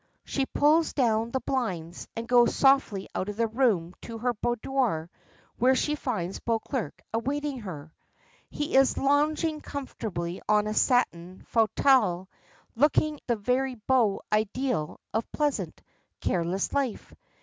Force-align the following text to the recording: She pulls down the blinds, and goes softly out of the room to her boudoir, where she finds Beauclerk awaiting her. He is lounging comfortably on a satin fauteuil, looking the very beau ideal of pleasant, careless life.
She 0.25 0.47
pulls 0.47 0.93
down 0.93 1.29
the 1.29 1.41
blinds, 1.41 2.07
and 2.15 2.27
goes 2.27 2.55
softly 2.55 3.07
out 3.13 3.29
of 3.29 3.35
the 3.37 3.45
room 3.45 3.93
to 4.01 4.17
her 4.17 4.33
boudoir, 4.33 5.11
where 5.59 5.75
she 5.75 5.93
finds 5.93 6.39
Beauclerk 6.39 7.03
awaiting 7.13 7.59
her. 7.59 7.93
He 8.49 8.75
is 8.75 8.97
lounging 8.97 9.61
comfortably 9.61 10.41
on 10.49 10.65
a 10.65 10.73
satin 10.73 11.43
fauteuil, 11.45 12.27
looking 12.73 13.19
the 13.27 13.35
very 13.35 13.75
beau 13.75 14.21
ideal 14.33 14.99
of 15.13 15.31
pleasant, 15.31 15.83
careless 16.19 16.73
life. 16.73 17.13